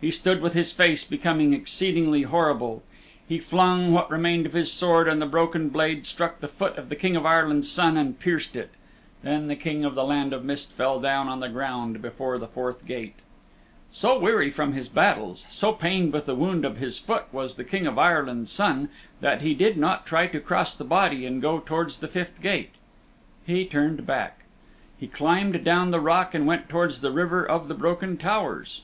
[0.00, 2.82] He stood with his face becoming exceedingly terrible.
[3.28, 6.88] He flung what remained of his sword, and the broken blade struck the foot of
[6.88, 8.70] the King of Ireland's Son and pierced it.
[9.22, 12.48] Then the King of the Land of Mist fell down on the ground before the
[12.48, 13.14] fourth gate.
[13.92, 17.62] So weary from his battles, so pained with the wound of his foot was the
[17.62, 18.88] King of Ireland's Son
[19.20, 22.70] that he did not try to cross the body and go towards the fifth gate.
[23.46, 24.46] He turned back.
[24.98, 28.82] He climbed down the rock and went towards the River of the Broken Towers.